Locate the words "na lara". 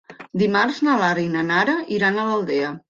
0.89-1.23